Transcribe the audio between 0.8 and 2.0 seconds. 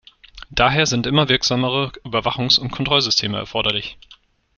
sind immer wirksamere